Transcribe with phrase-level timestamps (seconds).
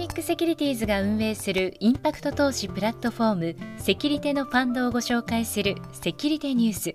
[0.00, 6.94] ジックセキュリティーズが運営するインパクト投資プラットフォームセキュリテのファンドをご紹介するセキュリテニュース。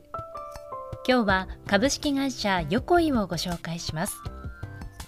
[1.07, 4.15] 今日は株式会社横井をご紹介します。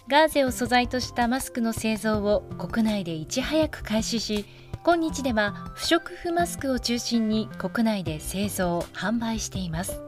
[0.07, 4.46] ガーゼを素材としたマスクの製造を国内でいち早く開始し
[4.86, 10.00] 今日では不織布マスクを中心に国内で製造販売しています。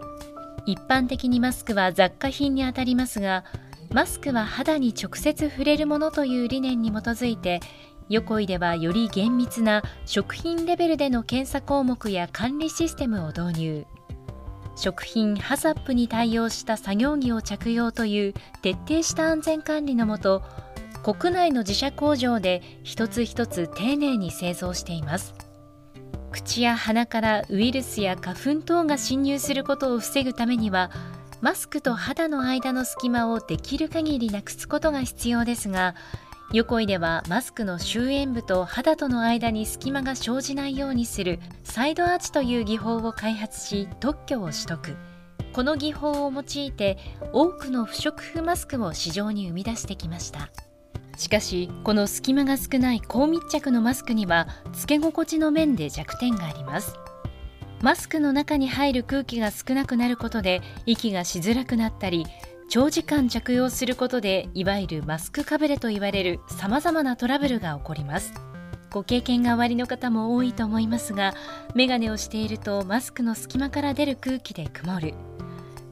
[0.67, 3.45] 一般的にマスクは雑貨品にあたりますが
[3.91, 7.59] マスクは肌に直接触れるものという理念に基づいて
[8.07, 13.85] 横井ではより厳密な食品レベルでの検査項目や管理システムを導入。
[14.75, 20.41] 食品ハザップに対応した作業着を着用という徹底した安全管理のもと
[21.03, 25.33] 国内の自社工場で一つ一つ丁寧に製造しています。
[26.31, 30.91] 口や鼻からウイルスや花粉等が侵入することを防ぐためには
[31.41, 35.95] マスクと肌の間の隙間をできる限りなくすことが必要ですが
[36.51, 44.95] 横井ではマスクの周縁部と肌との間に隙間が生じないようにするサイドアーチという技法を開発し特許を取得。
[45.53, 46.97] この技法を用いて
[47.33, 50.49] 多くの不織布マスクを市場に生み出してきました。
[51.17, 56.95] しかしこの隙間が少ない高密着のマスクにはつけ心地の面で弱点があります。
[57.81, 62.25] マスクの中に入る空気が少なくなることで息がしづらくなったり
[62.67, 68.33] 長時間着用することでいわゆるマスクかぶれと言われるさまざまなトラブルが起こります。
[68.91, 71.35] ご経験がおありの方も多いと思いますが
[71.75, 75.13] メガネをしているとマスクの隙間から出る空気で曇る。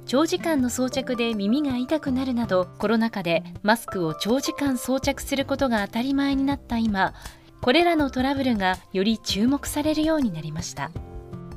[0.08, 7.14] 長時間の装着で耳が痛くなるなどコロナ禍でマスクを長時間装着することが当たり前になった今
[7.62, 10.92] これらのトラブルがより注目されるようになりました。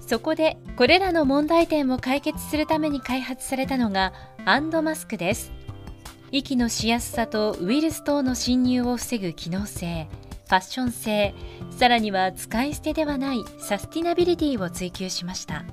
[0.00, 4.12] そこでこれらの問題点を解決するために開発されたのが
[4.44, 5.52] アンドマスクです。
[6.32, 10.08] 息のしやすさとウイルス等の侵入を防ぐ機能性
[10.46, 11.34] ファッション性
[11.70, 15.64] さらには使い捨てではないサスティナビリティを追求しました。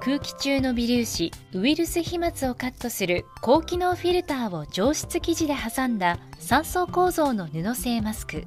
[0.00, 8.44] 空気中の微粒子ウイルス飛沫をカットする高機能フィルターを上質生地で挟んだ3層構造の布製マスク。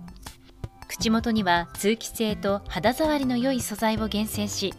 [0.88, 4.74] 口元には通気性と肌触りの良い素材を厳選し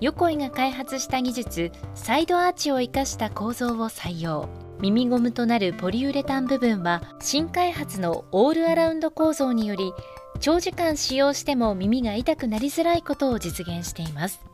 [0.00, 4.48] 横井が開発した技術サイドアーチを生かした構造を採用。
[4.80, 9.92] 耳ゴムとなるポリウレタン部分は新開発のオールアラウンド構造により
[10.38, 14.48] 長時間使用しても耳が痛くなりづらいことを実現しています。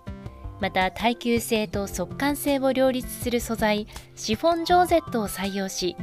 [0.61, 5.97] また耐久性と速乾性を両立する素材シフォンジョーゼットを採用し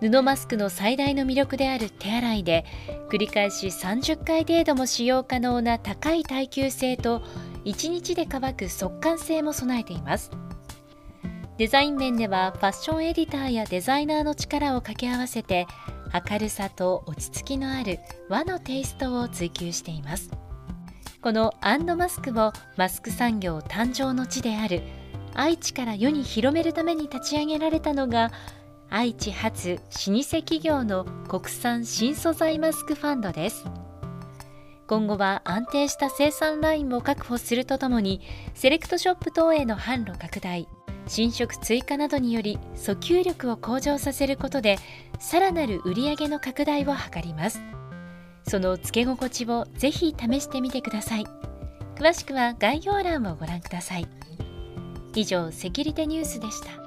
[0.00, 2.64] 布マスクの最大の魅力である手洗いで
[3.08, 7.22] 繰り返し30回程度も使用可能な高い耐久性と
[7.64, 10.30] 1日で乾く速乾性も備えています。
[11.56, 15.66] デザイン面ではファッションエディターやデザイナーの力を掛け合わせて
[16.30, 20.30] 明るさと落ち着きのある和のテイストを追求しています。
[21.22, 24.82] このアンドマスクをマスク産業誕生の地である
[25.32, 28.30] 愛知から世に広めるために立ち上げられたのが
[28.90, 33.64] 愛知発老舗企業の国産新素材マスクファンドです。
[34.86, 38.20] 今後は安定した生産ラインを確保するとともに
[38.54, 40.68] セレクトショップ等への販路拡大
[41.06, 44.78] 新色追加などにより訴求力を向上させることで
[45.18, 47.60] さらなる売上の拡大を図ります。
[48.46, 51.24] その付け心地をぜひ試してみてください。
[51.96, 54.06] 詳しくは概要欄をご覧ください。
[55.14, 56.83] 以上セキュリテニュースでした。